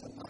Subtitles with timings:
[0.00, 0.29] to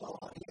[0.00, 0.43] saw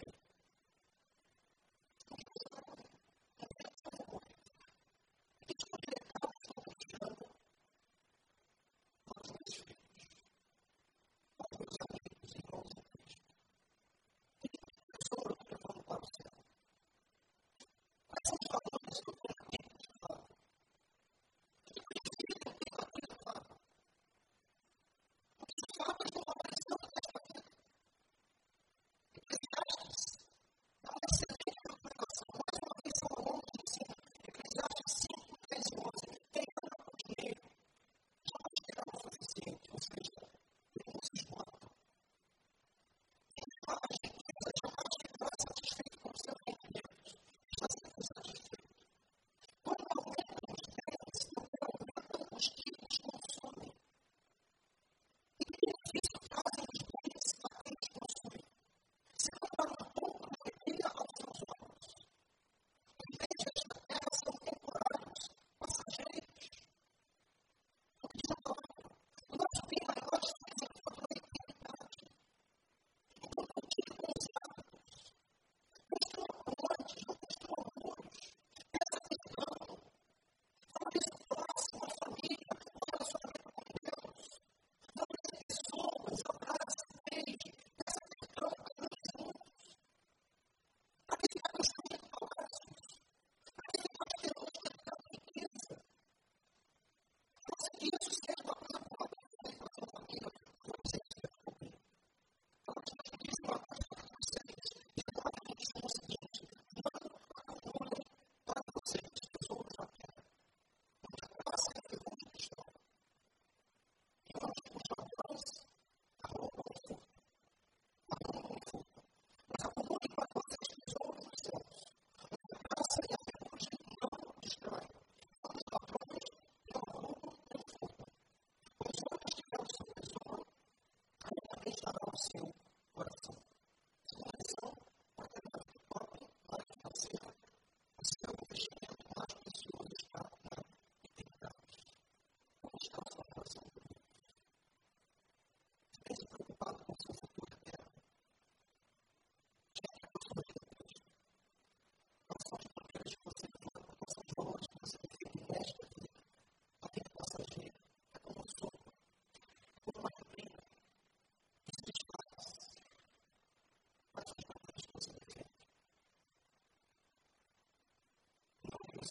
[131.63, 132.62] deixará o seu.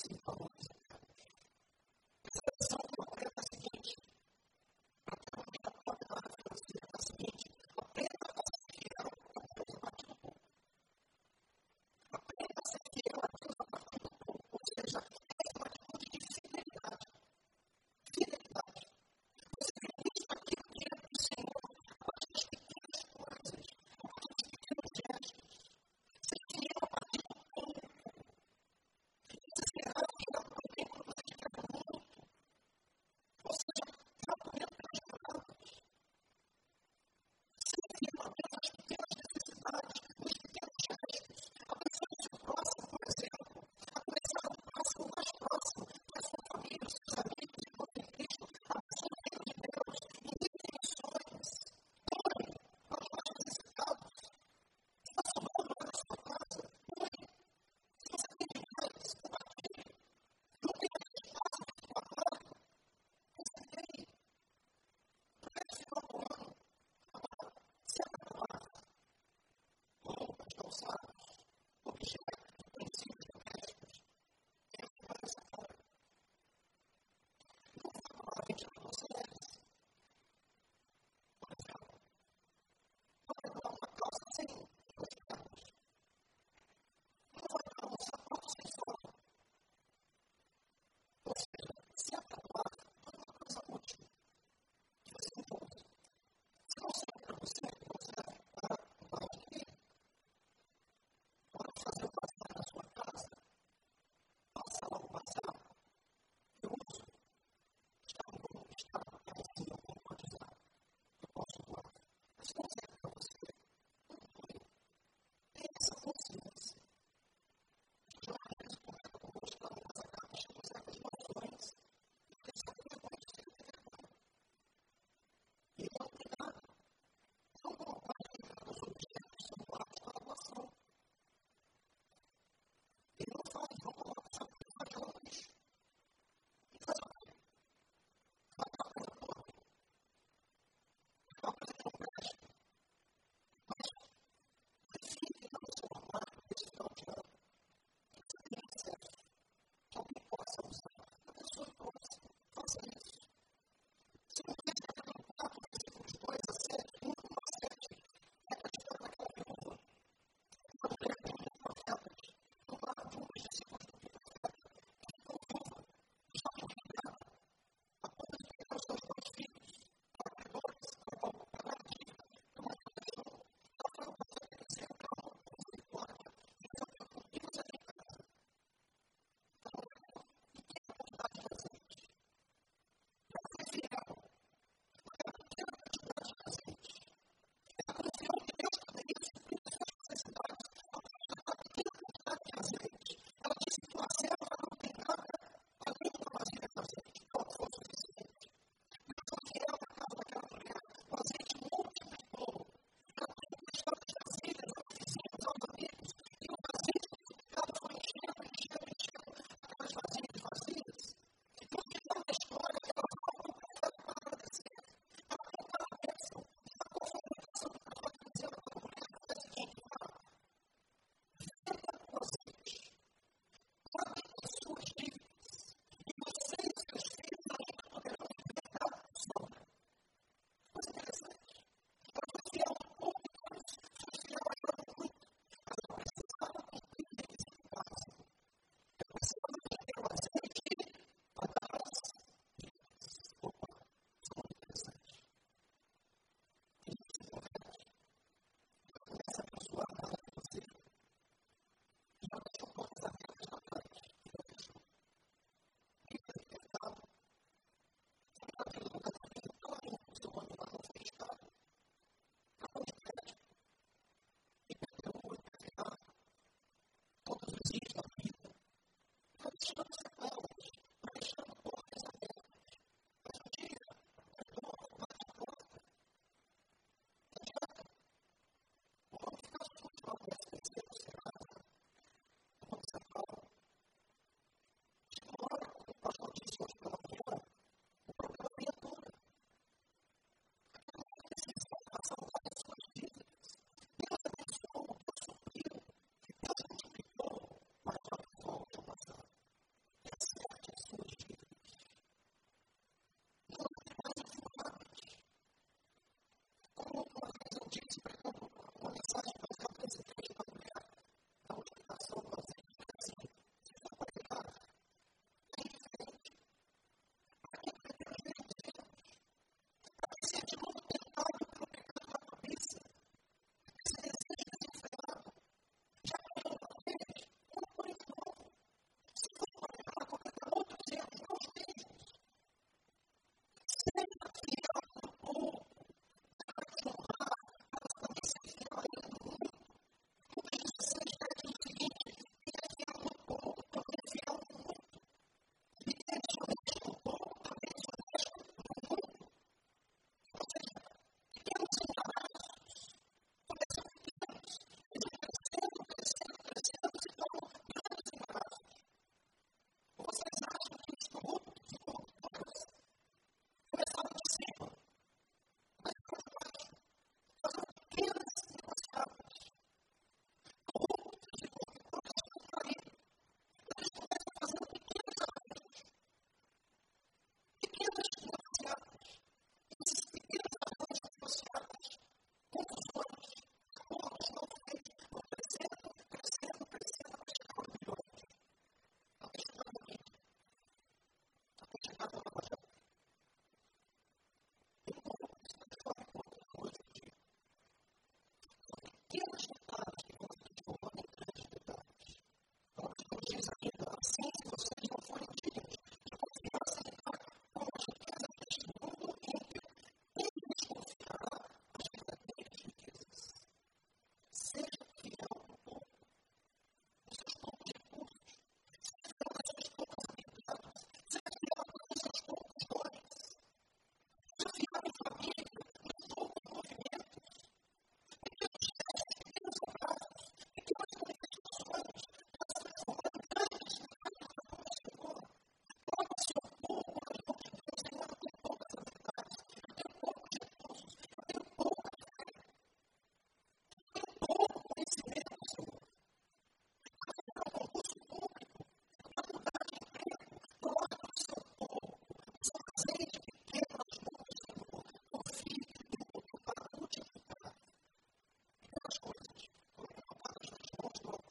[0.03, 0.52] see how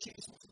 [0.02, 0.51] Jesus.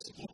[0.00, 0.33] this again.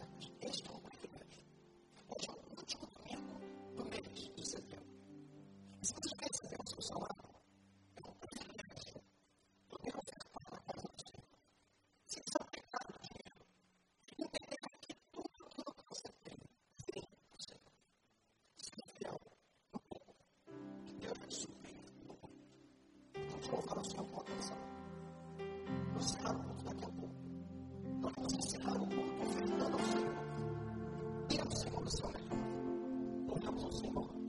[23.81, 24.61] nosso campo organizado.
[25.93, 27.15] Nós cerrar o culto daqui a pouco.
[28.01, 30.15] Vamos encerrar o culto, ofertando ao Senhor.
[31.27, 33.35] Dê ao Senhor o seu melhor.
[33.35, 34.20] Olhamos ao Senhor.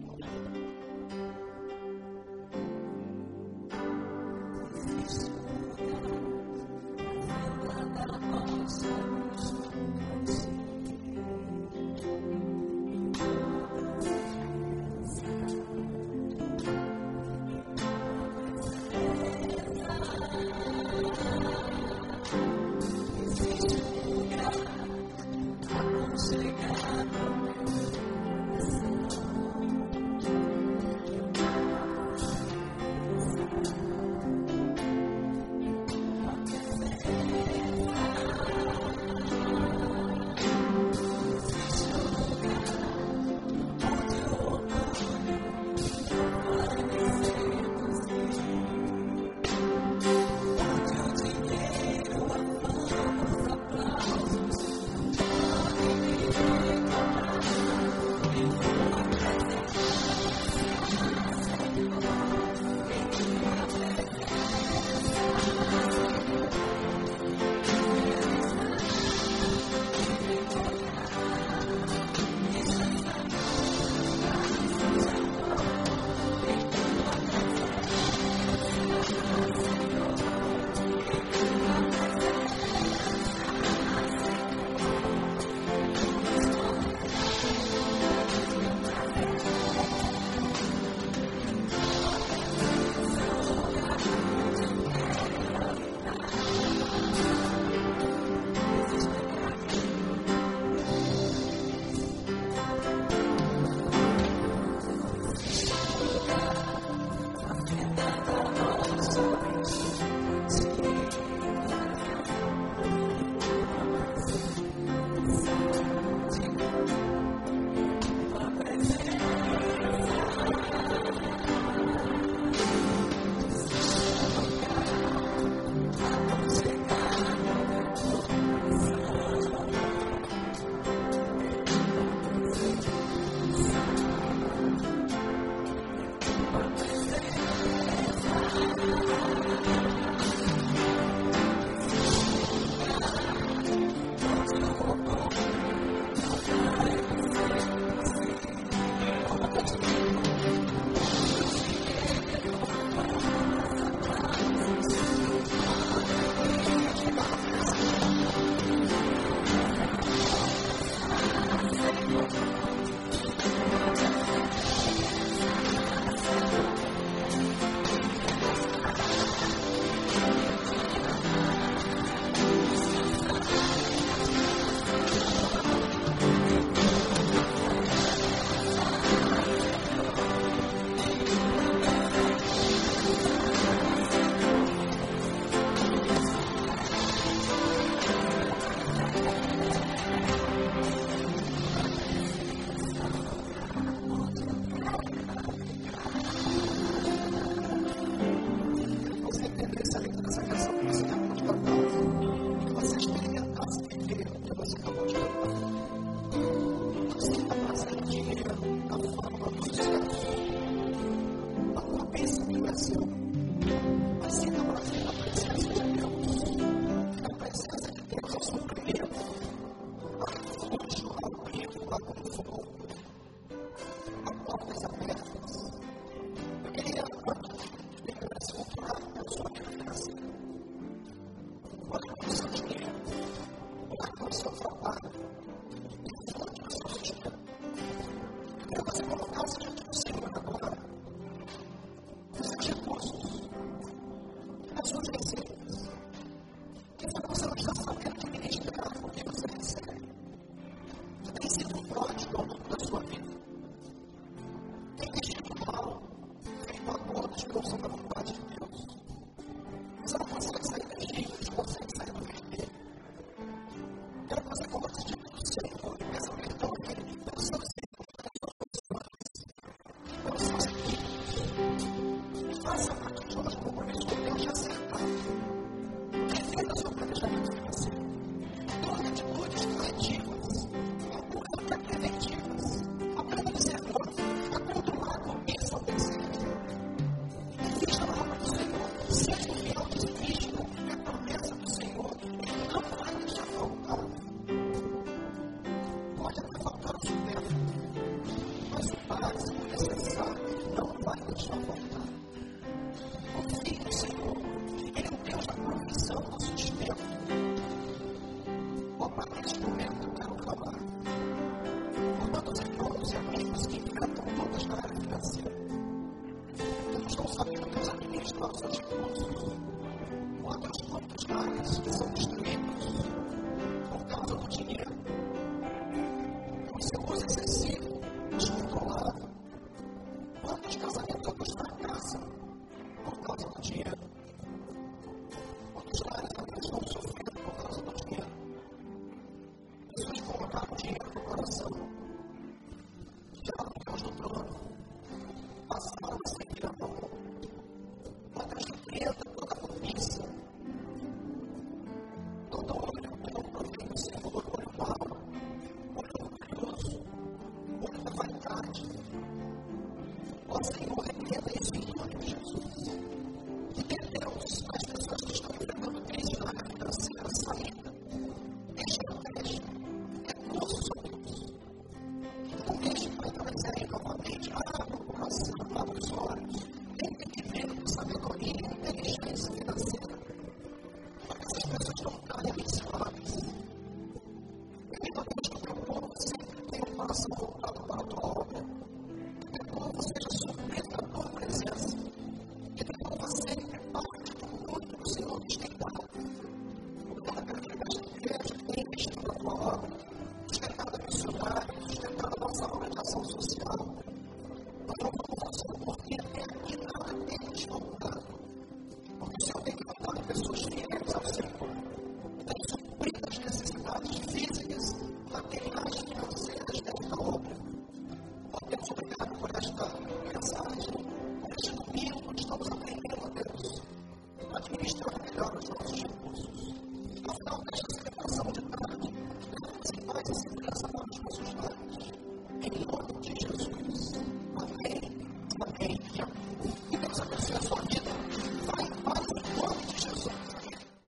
[234.85, 235.23] 啊